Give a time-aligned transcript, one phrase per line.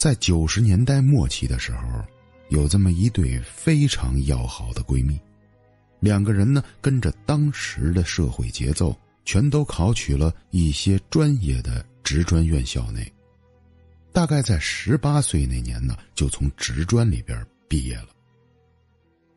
[0.00, 2.02] 在九十年代末期的时候，
[2.48, 5.20] 有这么一对非常要好的闺蜜，
[6.00, 13.12] 两个人呢跟着当时的社会节奏，全都考取了一些专业的职专院校内。
[14.10, 18.08] 大概在十八岁那年呢，就从职专里边毕业了。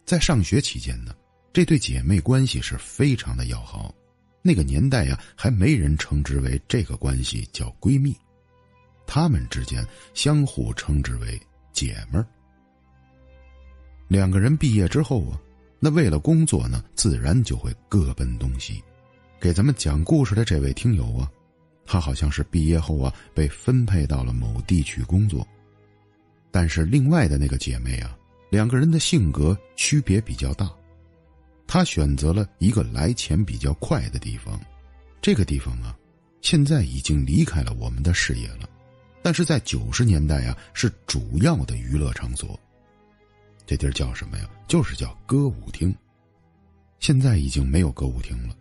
[0.06, 1.14] 在上学期间呢，
[1.52, 3.94] 这对姐妹关系是非常的要好。
[4.42, 8.16] 那个年代呀，还没人称之为这个关系叫闺蜜，
[9.06, 11.40] 她们之间相互称之为
[11.72, 12.28] 姐们儿。
[14.08, 15.40] 两个人毕业之后啊，
[15.80, 18.84] 那为了工作呢，自然就会各奔东西。
[19.40, 21.30] 给咱们讲故事的这位听友啊，
[21.86, 25.46] 他好像是毕业后啊被分配到了某地区工作，
[26.52, 28.18] 但是另外的那个姐妹啊，
[28.50, 30.70] 两个人的性格区别比较大。
[31.66, 34.60] 她选择了一个来钱比较快的地方，
[35.22, 35.98] 这个地方啊，
[36.42, 38.70] 现在已经离开了我们的视野了，
[39.24, 42.60] 但是在九十年代啊，是主要的娱乐场所。
[43.66, 44.50] 这地儿叫什么呀？
[44.68, 45.96] 就是叫歌舞厅。
[47.00, 48.56] 现在已经没有歌舞厅了，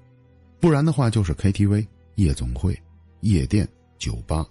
[0.61, 2.81] 不然的话就是 KTV、夜总会、
[3.21, 4.47] 夜店、酒吧，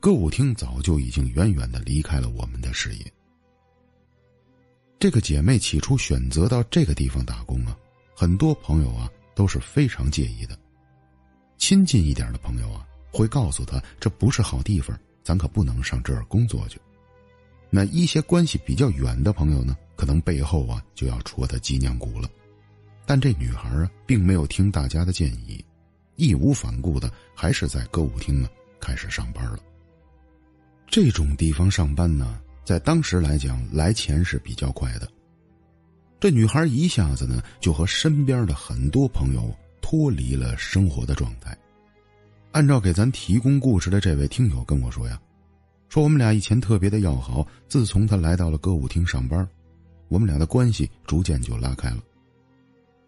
[0.00, 3.12] 歌舞厅早就已经远远的离开了我们的视野。
[4.98, 7.76] 这个姐妹起初选择到这个地方打工啊，
[8.14, 10.58] 很多朋友啊都是非常介意的。
[11.58, 16.80] 亲近一点的朋友啊，会告诉她这不是好地方，咱可不能上这儿工作去。
[17.68, 22.30] 那一些关系比较远的朋友呢，可能背后啊就要戳他脊梁骨了。
[23.04, 25.64] 但这女孩啊，并没有听大家的建议，
[26.14, 29.58] 义无反顾的还是在歌舞厅呢开始上班了。
[30.86, 32.40] 这种地方上班呢。
[32.64, 35.08] 在当时来讲，来钱是比较快的。
[36.18, 41.56] 这女孩一下子呢，就和身边的很多朋友脱离了生活的状态。
[42.56, 45.20] 按照给咱提供故事的这位听友跟我说呀，
[45.90, 49.46] 说我们俩以前特别的要好，自从他来到了歌舞厅上班，
[50.08, 51.98] 我们俩的关系逐渐就拉开了。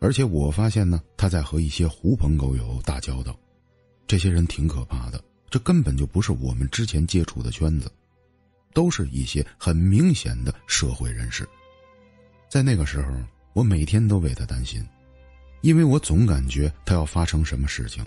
[0.00, 3.34] 而且我发现呢，他在和一些狐朋狗友打交道，
[4.06, 7.91] 这些人挺可怕的，这根本就不是我们之前接触的圈子。
[8.75, 11.48] 都是一些很明显的社会人士。
[12.50, 13.14] 在那个时候，
[13.54, 14.87] 我每天都为他担心，
[15.62, 18.06] 因为我总感觉他要发生什么事情。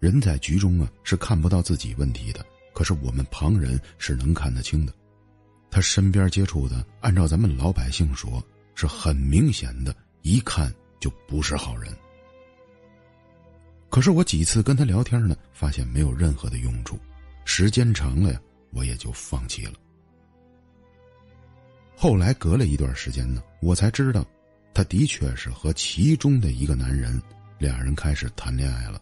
[0.00, 4.92] 人在局中啊，是看不到自己问题的，可是我们旁人是能看得清的。
[5.70, 8.42] 他身边接触的，按照咱们老百姓说，
[8.74, 11.92] 是很明显的，一看就不是好人。
[13.90, 16.98] 可是我几次跟他聊天呢，发现没有任何的用处，
[17.44, 18.40] 时间长了呀。
[18.70, 19.72] 我也就放弃了。
[21.96, 24.22] 后来隔了一段时间呢，我才知道，
[24.74, 27.20] 他的确是和其中的一个男人，
[27.58, 29.00] 俩人开始谈恋爱了。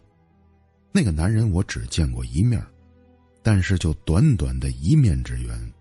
[0.97, 2.59] 那个男人我只见过一面，
[3.43, 5.73] 但是就短短的一面之缘，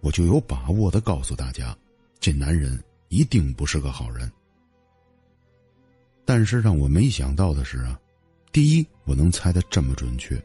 [0.00, 1.76] 我就有把握的告诉大家，
[2.18, 4.32] 这男人一定不是个好人。
[6.24, 8.00] 但是让我没想到的是啊，
[8.52, 10.42] 第一我能猜的这么准确，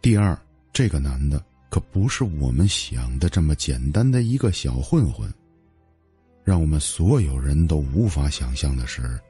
[0.00, 0.34] 第二
[0.72, 1.44] 这个男的。
[1.68, 5.30] 可不是我们想的这么简单的一个小混混。
[6.42, 9.20] 让我们所有人都无法想象的是，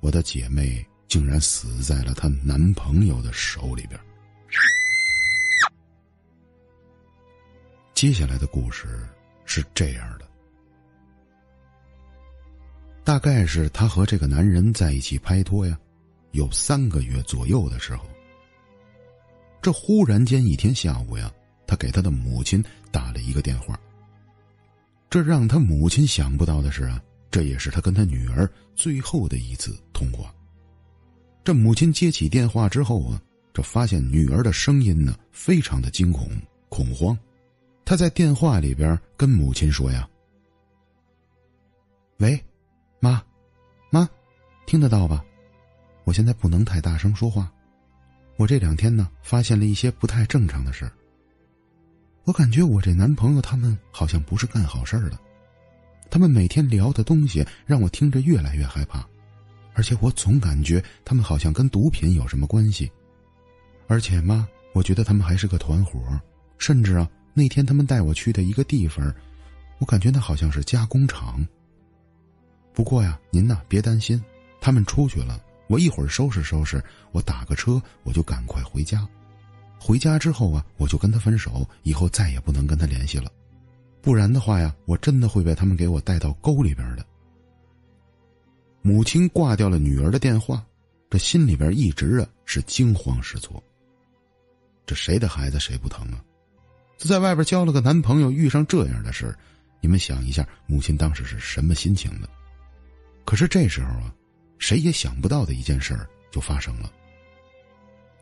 [0.00, 3.98] 我的姐妹竟然死在了她男朋友的手里边。
[7.94, 9.08] 接下来的故事
[9.44, 10.28] 是这样的：
[13.04, 15.78] 大概是她和这个男人在一起拍拖呀，
[16.32, 18.04] 有三个月左右的时候，
[19.62, 21.32] 这忽然间一天下午呀。
[21.68, 23.76] 他给他的母亲打了一个电话。
[25.10, 30.32] 这让他母亲想不到的是啊，这也是他跟他女儿最后的一次通话。
[31.46, 33.22] 这母亲接起电话之后啊，
[33.54, 36.28] 这发现女儿的声音呢，非常的惊恐
[36.68, 37.16] 恐慌。
[37.84, 40.08] 她在电话里边跟母亲说呀
[42.18, 42.36] ：“喂，
[42.98, 43.22] 妈，
[43.90, 44.10] 妈，
[44.66, 45.24] 听得到吧？
[46.02, 47.48] 我现在不能太大声说话。
[48.36, 50.90] 我这两天呢，发现了一些不太正常的事。”
[52.26, 55.16] 我感觉我这男朋友他们好像不是干好事的，
[56.10, 59.08] 他们每天聊的东西让我听着越来越害怕，
[59.76, 62.90] 而且我总感觉他们好像跟毒品有什么关系，
[63.86, 66.00] 而且妈，我觉得他们还是个团伙，
[66.56, 69.14] 甚至啊，那天他们带我去的一个地方，
[69.78, 71.46] 我感觉那好像是加工厂。
[72.72, 74.18] 不过呀，您呐别担心，
[74.62, 76.82] 他们出去了，我一会儿收拾收拾，
[77.12, 79.06] 我打个车我就赶快回家。
[79.78, 83.30] 回家之后啊，我就跟他分手，以后再也不能跟他联系了，
[84.00, 87.04] 不然的话呀，我真的会被他们给我带到沟里边的。
[88.86, 90.64] 母亲挂掉了女儿的电话，
[91.10, 93.60] 这心里边一直啊是惊慌失措。
[94.86, 96.22] 这谁的孩子谁不疼啊？
[96.96, 99.36] 在外边交了个男朋友，遇上这样的事
[99.80, 102.28] 你们想一下，母亲当时是什么心情呢？
[103.24, 104.14] 可是这时候啊，
[104.60, 105.98] 谁也想不到的一件事
[106.30, 106.88] 就发生了。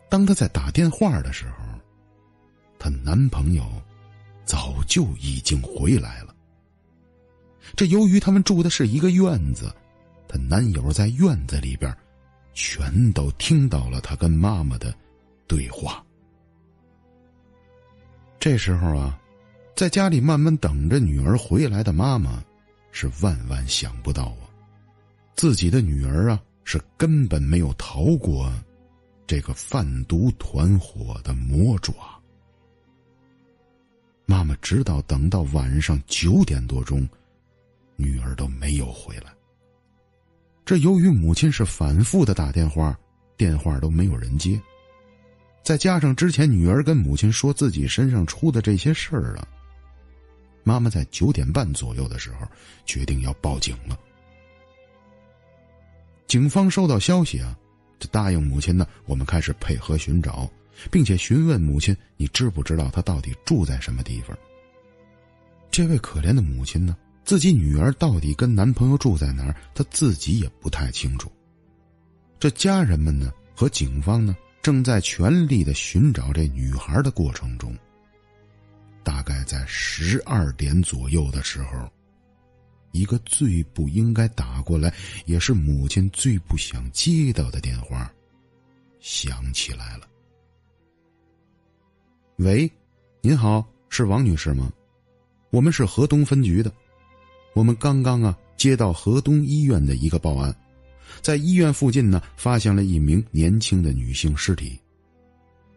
[0.09, 1.79] 当她在打电话的时候，
[2.79, 3.67] 她男朋友
[4.47, 6.35] 早就已经回来了。
[7.77, 9.71] 这由于他们住的是一个院子，
[10.39, 11.95] 男友在院子里边，
[12.53, 14.95] 全都听到了她跟妈妈的
[15.47, 16.05] 对话。
[18.39, 19.19] 这时候啊，
[19.75, 22.43] 在家里慢慢等着女儿回来的妈妈，
[22.93, 24.49] 是万万想不到啊，
[25.35, 28.53] 自己的女儿啊是根本没有逃过
[29.27, 31.93] 这个贩毒团伙的魔爪。
[34.27, 37.07] 妈妈直到等到晚上九点多钟。
[37.97, 39.33] 女儿都没有回来。
[40.65, 42.99] 这由于母亲是反复的打电话，
[43.37, 44.61] 电话都没有人接。
[45.63, 49.49] 再加上之前女儿跟母亲说自己身上出的这些事儿啊，
[50.63, 52.47] 妈妈在九点半左右的时候
[52.87, 53.99] 决定要报警了。
[56.27, 57.57] 警方收到消息啊，
[57.99, 60.51] 就答应母亲呢，我们开始配合寻找，
[60.91, 64.37] 并且询问母亲：“你知不知道他到底住在什么地方？”
[65.71, 66.97] 这位可怜的母亲呢？
[67.25, 71.33] 自己女儿到底跟男朋友住在哪儿，她自己也不太清楚。
[72.39, 77.75] 这家人们呢和警方呢正在全力的寻找这女孩的过程中。
[79.03, 81.91] 大概在十二点左右的时候，
[82.93, 84.93] 一个最不应该打过来，
[85.25, 88.11] 也是母亲最不想接到的电话，
[89.01, 90.09] 响起来了。
[92.37, 92.71] 喂，
[93.23, 94.71] 您好，是王女士吗？
[95.51, 96.73] 我们是河东分局的。
[97.55, 100.55] 我们刚刚啊接到河东医院的一个报案，
[101.23, 104.79] 在医院附近呢发现了一名年轻的女性尸体。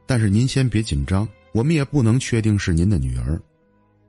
[0.05, 3.39] 但是您先别紧张，我们也不能确定是您的女儿。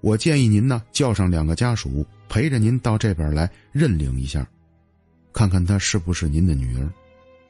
[0.00, 4.48] 我建议您呢叫上两个家属陪着您到这边来认领一下，
[5.32, 6.88] 看看她是不是您的女儿。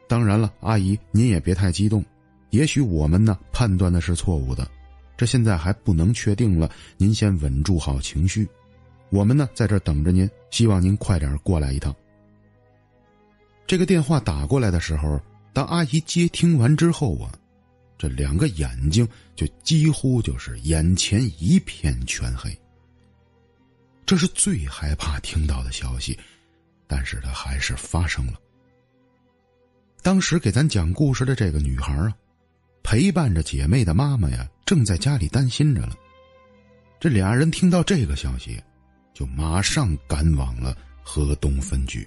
[0.09, 2.05] 当然了，阿姨您也别太激动，
[2.51, 4.67] 也许我们呢判断的是错误的，
[5.17, 6.69] 这现在还不能确定了。
[6.97, 8.49] 您先稳住好情绪。
[9.11, 11.95] 我们呢，在这等着您，希望您快点过来一趟。
[13.67, 15.21] 这个电话打过来的时候，
[15.53, 17.33] 当阿姨接听完之后啊，
[17.97, 22.57] 这两个眼睛就几乎就是眼前一片全黑。
[24.05, 26.19] 这是最害怕听到的消息，
[26.87, 28.35] 但是它还是发生了。
[30.03, 32.15] 当时给咱讲故事的这个女孩啊，
[32.83, 35.95] 陪伴着姐妹的妈妈呀，正在家里担心着了。
[37.01, 38.63] 这俩人听到这个消息。
[39.19, 42.07] 就马上赶往了河东分局。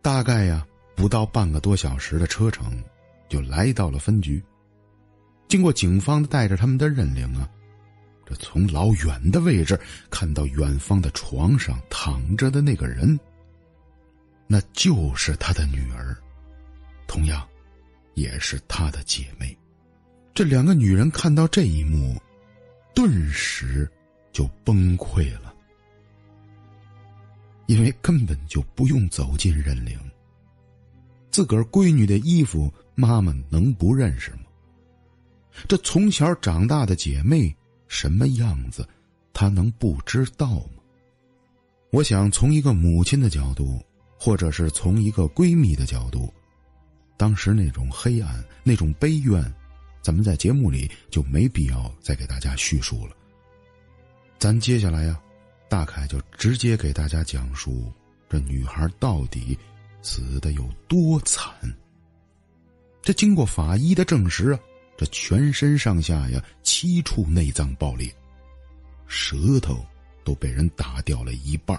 [0.00, 0.66] 大概呀，
[0.96, 2.82] 不到半个多小时的车程，
[3.28, 4.42] 就来到了分局。
[5.46, 7.46] 经过警方带着他们的认领啊，
[8.24, 9.78] 这从老远的位置
[10.08, 13.20] 看到远方的床上躺着的那个人，
[14.46, 16.16] 那就是他的女儿，
[17.06, 17.46] 同样，
[18.14, 19.54] 也是他的姐妹。
[20.32, 22.16] 这两个女人看到这一幕，
[22.94, 23.86] 顿时。
[24.32, 25.54] 就崩溃了，
[27.66, 29.98] 因为根本就不用走进认领。
[31.30, 34.40] 自个儿闺女的衣服，妈妈能不认识吗？
[35.66, 37.54] 这从小长大的姐妹
[37.86, 38.88] 什么样子，
[39.32, 40.82] 她能不知道吗？
[41.90, 43.80] 我想从一个母亲的角度，
[44.18, 46.32] 或者是从一个闺蜜的角度，
[47.16, 49.42] 当时那种黑暗、那种悲怨，
[50.02, 53.16] 咱们在节目里就没必要再给大家叙述了。
[54.38, 55.20] 咱接下来呀，
[55.68, 57.92] 大凯就直接给大家讲述
[58.28, 59.58] 这女孩到底
[60.00, 61.52] 死的有多惨。
[63.02, 64.60] 这经过法医的证实啊，
[64.96, 68.14] 这全身上下呀七处内脏爆裂，
[69.08, 69.84] 舌头
[70.22, 71.76] 都被人打掉了一半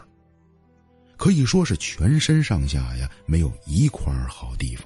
[1.16, 4.86] 可以说是全身上下呀没有一块好地方。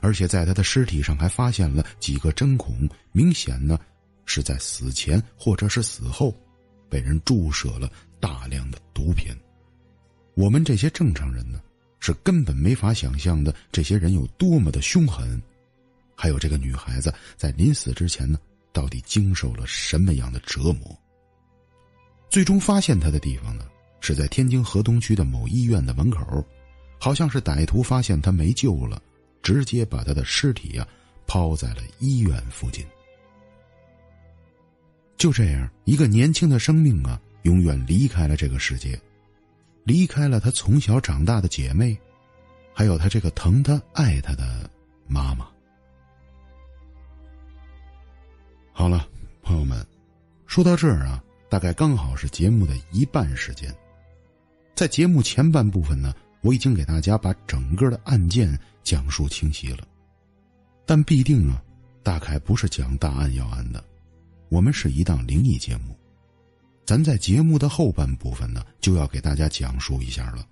[0.00, 3.76] 而且在他的尸体上还发现了几个针孔，明显呢。
[4.32, 6.32] 是在死前或者是死后，
[6.88, 9.36] 被人注射了大量的毒品。
[10.34, 11.60] 我们这些正常人呢，
[11.98, 15.42] 是根本没法想象的，这些人有多么的凶狠。
[16.14, 18.38] 还有这个女孩子在临死之前呢，
[18.72, 20.96] 到底经受了什么样的折磨？
[22.30, 23.64] 最终发现她的地方呢，
[24.00, 26.24] 是在天津河东区的某医院的门口，
[27.00, 29.02] 好像是歹徒发现她没救了，
[29.42, 30.86] 直接把她的尸体呀
[31.26, 32.86] 抛在了医院附近。
[35.20, 38.98] 就这样，一个年轻的生命啊，永远离开了这个世界，
[39.84, 41.94] 离开了他从小长大的姐妹，
[42.72, 44.70] 还有他这个疼他爱他的
[45.06, 45.46] 妈妈。
[48.72, 49.06] 好了，
[49.42, 49.86] 朋友们，
[50.46, 53.70] 说到这儿啊，大概刚好是节目的一半时间。
[54.74, 59.86] 在节目前半部分呢，我已经给大家把整个的案件讲述清晰了，
[60.86, 61.62] 但必定啊，
[62.02, 63.84] 大概不是讲大案要案的，
[64.50, 65.96] 我们是一档灵异节目。
[66.84, 70.44] 咱在节目的后半部分呢，就要给大家讲述一下了。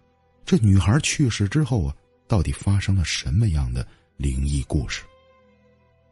[0.46, 1.94] 这女孩去世之后啊，
[2.28, 3.84] 到底发生了什么样的
[4.16, 5.02] 灵异故事？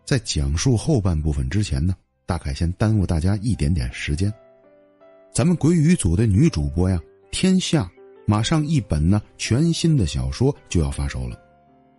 [0.05, 1.95] 在讲述后半部分之前呢，
[2.27, 4.33] 大概先耽误大家一点点时间。
[5.33, 7.01] 咱们鬼语组的女主播呀，
[7.31, 7.89] 天下
[8.27, 11.41] 马上一本呢全新的小说就要发售了，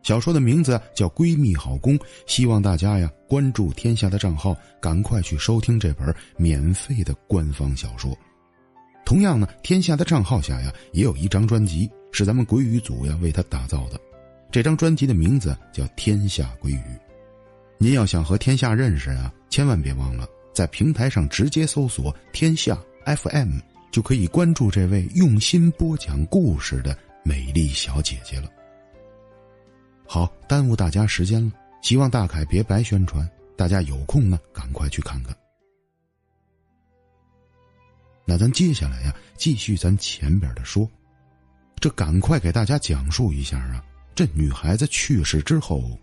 [0.08, 8.18] 小说的名字叫《闺蜜好攻》，希望大家呀关注天下的账号，赶快去收听这本免费的官方小说。
[9.06, 14.00] 同样呢，天下的账号下呀也有一张专辑，是咱们鬼语组呀为他打造的。
[14.50, 16.76] 这张专辑的名字叫《天下鬼语》。
[17.78, 23.60] 您要想和天下认识啊，千万别忘了在平台上直接搜索“天下 FM”，
[23.92, 28.50] 就可以关注这位用心播讲故事的美丽小姐姐了。
[30.08, 35.36] 好，耽误大家时间了，希望大凯别白宣传，大家有空呢赶快去看看。
[38.26, 40.90] 那咱接下来呀，继续咱前边的说，
[41.76, 43.84] 这赶快给大家讲述一下啊，
[44.16, 46.00] 这女孩子去世之后，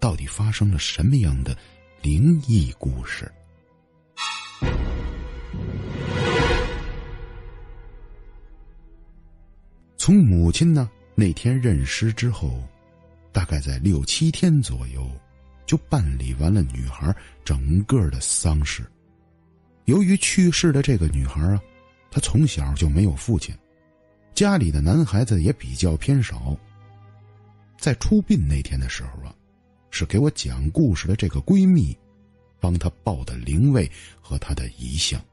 [0.00, 1.56] 到底发生了什么样的
[2.00, 3.30] 灵异故事？
[9.98, 12.62] 从母亲呢那天认尸之后，
[13.46, 15.08] 大概在六七天左右，
[15.66, 18.84] 就办理完了女孩整个的丧事。
[19.84, 21.62] 由于去世的这个女孩啊，
[22.10, 23.54] 她从小就没有父亲，
[24.34, 26.56] 家里的男孩子也比较偏少。
[27.78, 29.32] 在出殡那天的时候啊，
[29.92, 31.96] 是给我讲故事的这个闺蜜，
[32.58, 33.88] 帮她报的灵位
[34.20, 35.24] 和她的遗像。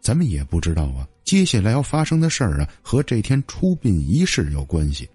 [0.00, 5.10] 咱们也不知道啊，接下来要发生的事儿啊，和这天出殡仪式有关系，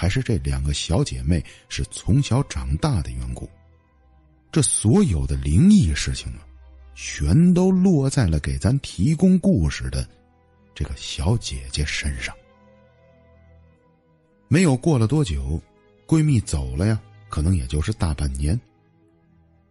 [0.00, 3.50] 还是这两个小姐妹是从小长大的缘故？
[4.52, 6.46] 这所有的灵异事情啊。
[6.94, 10.08] 全都落在了给咱提供故事的
[10.74, 12.34] 这个小姐姐身上。
[14.48, 15.60] 没有过了多久，
[16.06, 18.60] 闺蜜走了呀，可能也就是大半年。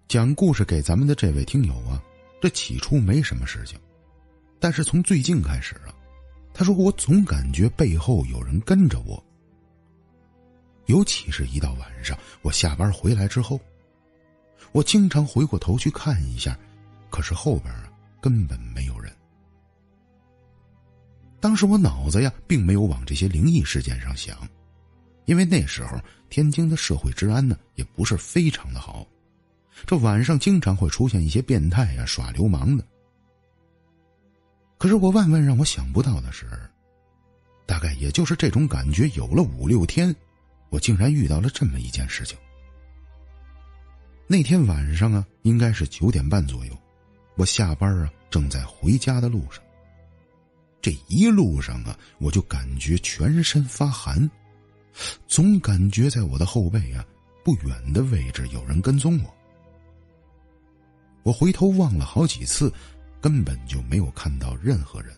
[0.09, 2.01] 讲故事给咱们的这位听友啊，
[2.41, 3.77] 这起初没什么事情，
[4.59, 5.91] 但是从最近开始啊，
[6.53, 9.21] 他说我总感觉背后有人跟着我，
[10.87, 13.59] 尤其是一到晚上，我下班回来之后，
[14.73, 16.57] 我经常回过头去看一下。
[17.09, 17.89] 可是后边啊，
[18.19, 19.09] 根本没有人。
[21.39, 24.37] 当时我脑子呀，并没有往这些灵异事件上想，
[25.25, 25.97] 因为那时候
[26.29, 29.07] 天津的社会治安呢，也不是非常的好，
[29.85, 32.83] 这晚上经常会出现一些变态呀、耍流氓的。
[34.77, 36.45] 可是我万万让我想不到的是，
[37.65, 40.13] 大概也就是这种感觉有了五六天，
[40.69, 42.37] 我竟然遇到了这么一件事情。
[44.27, 46.77] 那天晚上啊，应该是九点半左右。
[47.35, 49.63] 我下班啊，正在回家的路上。
[50.81, 54.29] 这一路上啊，我就感觉全身发寒，
[55.27, 57.05] 总感觉在我的后背啊
[57.43, 59.33] 不远的位置有人跟踪我。
[61.23, 62.71] 我回头望了好几次，
[63.21, 65.15] 根本就没有看到任何人。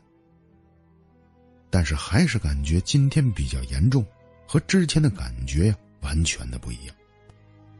[1.70, 4.06] 但是还是感觉今天比较严重，
[4.52, 6.96] 和之前的感觉呀完全的不一样。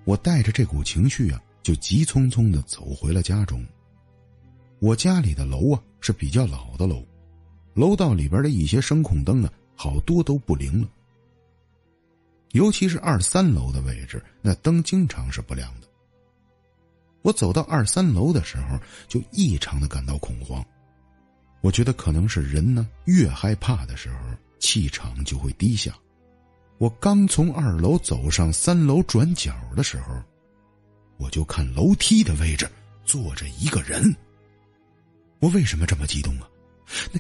[0.04, 3.66] 我带着这股情绪啊，就急匆匆的走回了家中。
[4.78, 7.04] 我家里的楼啊是比较老的楼，
[7.74, 10.88] 楼道里边的一些声控灯啊，好多都不灵了。
[12.52, 15.88] 尤其是二三楼的位置，那灯经常是不亮的。
[17.24, 20.64] 我走到二三楼的时候，就异常的感到恐慌。
[21.62, 24.20] 我觉得可能是人呢，越害怕的时候，
[24.60, 25.92] 气场就会低下。
[26.80, 30.16] 我刚从二楼走上三楼转角的时候，
[31.18, 32.70] 我就看楼梯的位置
[33.04, 34.16] 坐着一个人。
[35.40, 36.50] 我为什么这么激动啊？
[37.12, 37.20] 那、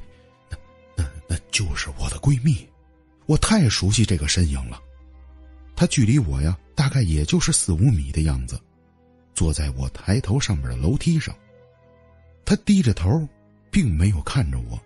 [0.49, 0.57] 那、
[0.95, 2.65] 那、那就是我的闺蜜，
[3.25, 4.81] 我太熟悉这个身影了。
[5.75, 8.57] 她距离我呀，大概也就是四五米的样子，
[9.33, 11.35] 坐在我抬头上面的楼梯上。
[12.45, 13.27] 她低着头，
[13.69, 14.81] 并没有看着我，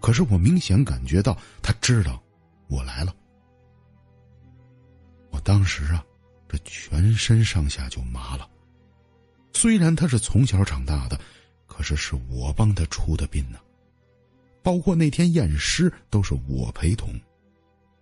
[0.00, 2.18] 可是我明显感觉到她知道
[2.68, 3.14] 我来了。
[5.46, 6.04] 当时啊，
[6.48, 8.46] 这全身上下就麻了。
[9.52, 11.18] 虽然他是从小长大的。
[11.68, 13.58] 可是是我帮他出的殡呢，
[14.62, 17.10] 包括那天验尸都是我陪同，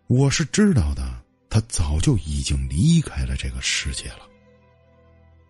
[0.07, 4.21] 我是知道的，他早就已经离开了这个世界了。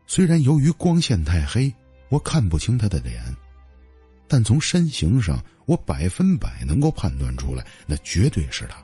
[0.07, 1.71] 虽然由于光线太黑，
[2.09, 3.23] 我看不清他的脸，
[4.27, 8.83] 但从身形上，我百分百能够判断出来，那绝对是他。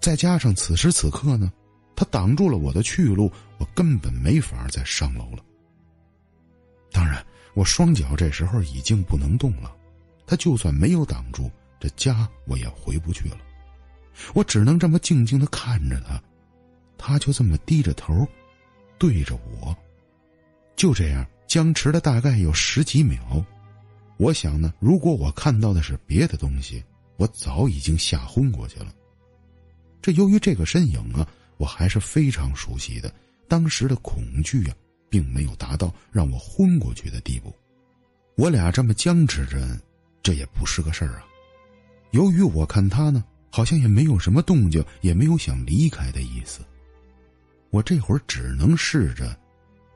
[0.00, 1.52] 再加上此时此刻呢，
[1.96, 5.44] 他挡住了我的去路，我根本没法再上楼了。
[6.90, 7.24] 当然，
[7.54, 9.74] 我双脚这时候已经不能动了，
[10.26, 13.38] 他就算没有挡住，这家我也回不去了。
[14.32, 16.22] 我只能这么静静的看着他，
[16.96, 18.26] 他就这么低着头，
[18.98, 19.76] 对着我，
[20.76, 23.44] 就这样僵持了大概有十几秒。
[24.16, 26.82] 我想呢，如果我看到的是别的东西，
[27.16, 28.94] 我早已经吓昏过去了。
[30.00, 33.12] 这由于这个身影啊，我还是非常熟悉的。
[33.46, 34.74] 当时的恐惧啊，
[35.08, 37.54] 并没有达到让我昏过去的地步。
[38.36, 39.78] 我俩这么僵持着，
[40.22, 41.26] 这也不是个事儿啊。
[42.12, 46.60] 由于我看他呢，好像也没有什么动静，也没有想离开的意思。
[47.70, 49.38] 我这会儿只能试着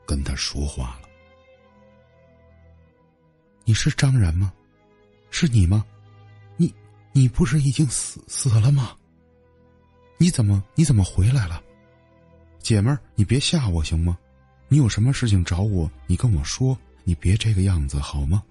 [0.05, 1.09] 跟他说话了。
[3.65, 4.53] 你是张然吗？
[5.31, 5.85] 是你吗？
[6.55, 6.73] 你
[7.11, 8.95] 你不是已经死死了吗？
[10.21, 11.63] 你怎么你怎么回来了，
[12.59, 12.99] 姐们儿？
[13.15, 14.19] 你别吓我行吗？
[14.67, 18.43] 你有什么事情找我，你跟我说，你别这个样子好吗？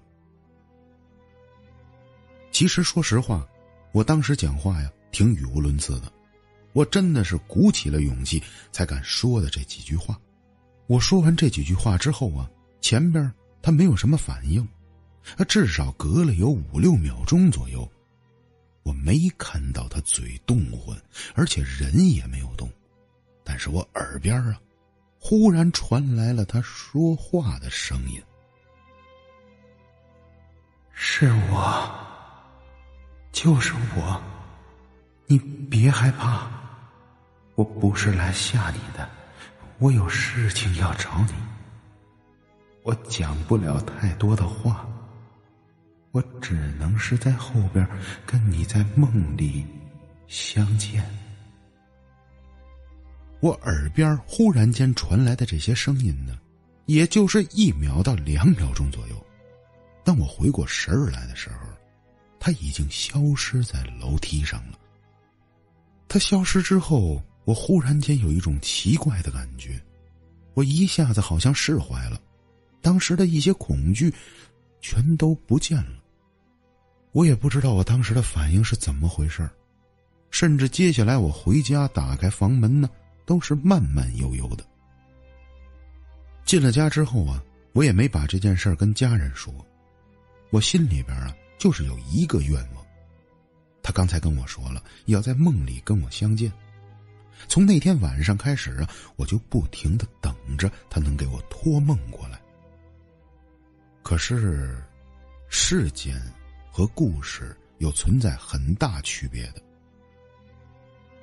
[2.51, 3.47] 其实说实话，
[3.91, 6.11] 我当时讲话呀，挺语无伦次的，
[6.73, 10.19] 我真的是鼓起了勇气才敢说的这几句话。
[10.87, 12.49] 我说完这几句话之后啊，
[12.81, 14.67] 前边他没有什么反应，
[15.37, 17.87] 他至少隔了有五六秒钟左右。
[18.83, 20.97] 我没看到他嘴动唤，
[21.35, 22.69] 而且人也没有动，
[23.43, 24.59] 但是我耳边啊，
[25.19, 28.21] 忽然传来了他说话的声音
[30.91, 31.89] ：“是我，
[33.31, 34.21] 就是我，
[35.27, 36.49] 你别害怕，
[37.55, 39.09] 我不是来吓你的，
[39.77, 41.33] 我有事情要找你，
[42.83, 44.87] 我讲不了太多的话。”
[46.11, 47.87] 我只能是在后边
[48.25, 49.65] 跟你在梦里
[50.27, 51.03] 相见。
[53.39, 56.37] 我耳边忽然间传来的这些声音呢，
[56.87, 59.25] 也就是一秒到两秒钟左右。
[60.03, 61.59] 当我回过神儿来的时候，
[62.39, 64.79] 他已经消失在楼梯上了。
[66.07, 69.79] 他消失之后，我忽然间有一种奇怪的感觉，
[70.55, 72.19] 我一下子好像释怀了，
[72.81, 74.11] 当时的一些恐惧
[74.81, 75.98] 全都不见了。
[77.11, 79.49] 我也不知道我当时的反应是怎么回事
[80.31, 82.87] 甚至接下来我回家打开房门呢，
[83.25, 84.63] 都是慢慢悠悠的。
[86.45, 87.43] 进了家之后啊，
[87.73, 89.53] 我也没把这件事跟家人说，
[90.51, 92.85] 我心里边啊就是有一个愿望，
[93.81, 96.51] 他刚才跟我说了要在梦里跟我相见，
[97.47, 102.39] 从那天晚上开始啊，我就不停的等着他能给我托梦过来。
[104.03, 104.79] 可是，
[105.49, 106.21] 世间。
[106.79, 109.61] 和故事有存在很大区别的，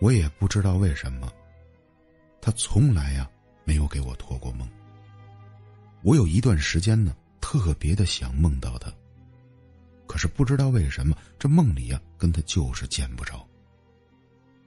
[0.01, 1.33] 我也不知道为什么，
[2.43, 3.27] 他从来呀
[3.65, 4.69] 没有给我托过梦。
[6.03, 8.93] 我有一段时间呢，特别的想梦到他，
[10.07, 13.43] 可是不知道为什么，这梦里呀跟他就是见不着。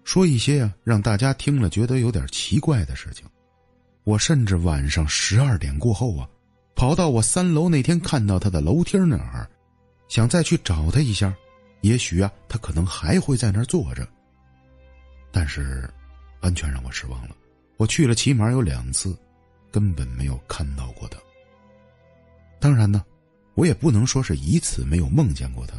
[0.04, 3.28] 说一些呀让大家听了觉得有点奇怪的事情，
[4.06, 6.28] 我甚至晚上十二点过后啊，
[6.73, 9.47] 跑到我三楼那天看到他的楼梯那儿。
[10.10, 11.34] 想再去找他一下，
[11.82, 14.06] 也许啊，他可能还会在那儿坐着。
[15.32, 15.89] 但是，
[16.41, 17.36] 完全让我失望了。
[17.78, 19.17] 我去了起码有两次，
[19.72, 21.17] 根本没有看到过他。
[22.60, 23.06] 当然呢，
[23.54, 25.76] 我也不能说是一次没有梦见过他。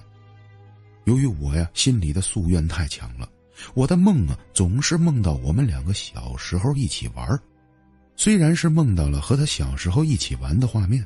[1.05, 3.29] 由于我呀心里的夙愿太强了，
[3.75, 7.38] 我的梦啊总是梦到我们两个小时候一起玩
[8.14, 11.05] 虽然是梦到了和他小时候一起玩的画面，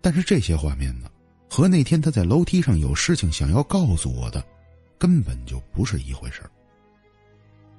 [0.00, 1.08] 但是这些画面呢。
[1.54, 4.42] 和那天他在楼梯上有事情想要告诉我的，
[4.96, 6.40] 根本就不是一回事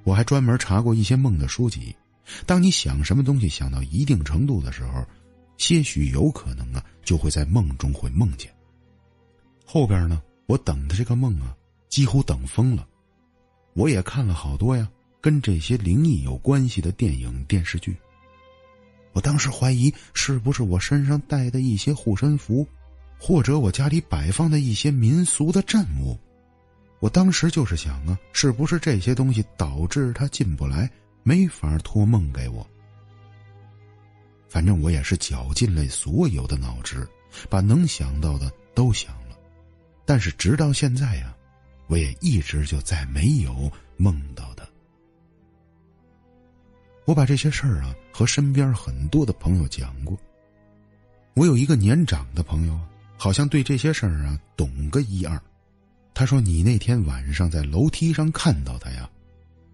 [0.04, 1.96] 我还专门查过一些梦的书籍。
[2.46, 5.04] 当你想什么东西想到一定程度的时候，
[5.58, 8.54] 些许有可能啊，就会在梦中会梦见。
[9.66, 11.58] 后边呢，我等的这个梦啊，
[11.90, 12.88] 几乎等疯了。
[13.74, 14.88] 我也看了好多呀，
[15.20, 17.98] 跟这些灵异有关系的电影电视剧。
[19.14, 22.68] 我当时怀疑是不是我身上带的一些护身符。
[23.26, 26.20] 或者我家里摆放的一些民俗的镇物，
[27.00, 30.92] 我当时就是想啊，是不是这些东西导致他进不来，
[31.24, 32.68] 没法托梦给我？
[34.50, 37.08] 反正我也是绞尽了所有的脑汁，
[37.50, 39.38] 把能想到的都想了，
[40.04, 41.34] 但是直到现在呀，
[41.88, 44.66] 我也一直就再没有梦到他。
[47.06, 50.18] 我把这些事儿啊和身边很多的朋友讲过。
[51.36, 52.78] 我有一个年长的朋友，
[53.18, 55.42] 好像对这些事儿啊懂个一二。
[56.14, 59.10] 他说：“你那天晚上在楼梯上看到他呀，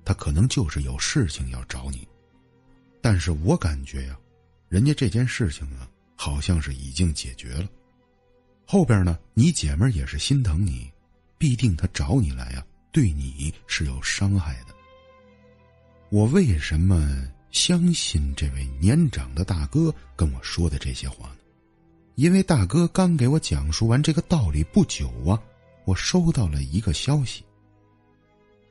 [0.06, 2.08] 他可能就是有事情要找你。
[3.02, 4.18] 但是我感觉呀，
[4.70, 7.68] 人家这件事情啊，好像是已经解决了。
[8.66, 10.90] 后边呢，你姐们也是心疼你，
[11.38, 14.74] 必定他找你来呀，对你是有伤害的。
[16.10, 21.39] 我为什么相信这位年长的大哥跟我说的这些话呢？
[22.20, 25.42] 因为大哥刚给我讲述完这个道理不久啊。”
[25.90, 27.46] 我收到了一个消息：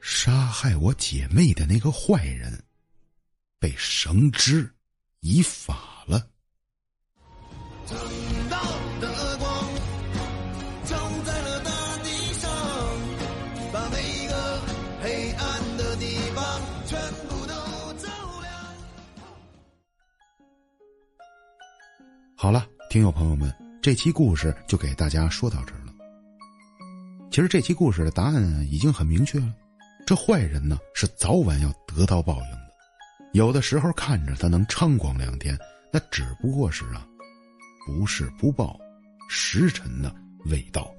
[0.02, 2.62] 杀害我姐妹的那个坏人
[3.58, 4.70] 被绳之
[5.20, 5.97] 以法
[22.98, 25.92] 听友朋友们，这期故事就给大家说到这儿了。
[27.30, 29.54] 其实这期故事的答案已经很明确了，
[30.04, 32.72] 这坏人呢是早晚要得到报应的。
[33.34, 35.56] 有的时候看着他能猖狂两天，
[35.92, 37.06] 那只不过是啊，
[37.86, 38.76] 不是不报，
[39.30, 40.12] 时辰呢
[40.46, 40.92] 未到。